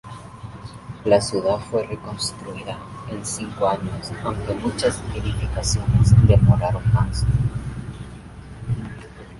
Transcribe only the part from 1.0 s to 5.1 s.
La ciudad fue reconstruida en cinco años, aunque muchas